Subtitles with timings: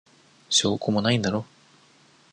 [0.49, 1.45] 証拠もないんだろ。